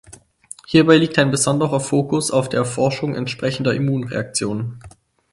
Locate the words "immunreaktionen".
3.75-4.79